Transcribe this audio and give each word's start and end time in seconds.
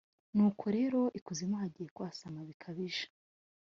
Nuko 0.35 0.65
rero, 0.77 0.99
ikuzimu 1.19 1.55
hagiye 1.61 1.87
kwasama 1.95 2.39
bikabije, 2.49 3.05